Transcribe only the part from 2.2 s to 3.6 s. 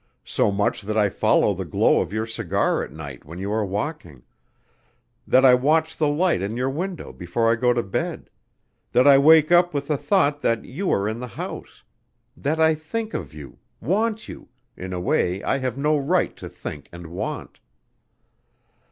cigar at night when you